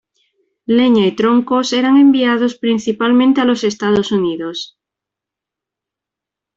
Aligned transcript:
Leña 0.77 1.05
y 1.05 1.11
troncos 1.15 1.73
eran 1.73 1.95
enviados 1.97 2.55
principalmente 2.55 3.39
a 3.39 3.45
los 3.45 3.63
Estados 3.63 4.11
Unidos. 4.11 4.79